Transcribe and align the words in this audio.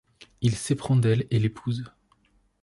Il 0.41 0.55
s'éprend 0.55 0.95
d'elle 0.95 1.27
et 1.29 1.37
l'épouse. 1.37 1.83